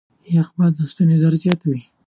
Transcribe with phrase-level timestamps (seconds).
[0.35, 1.79] يخ باد د ستوني درد زياتوي.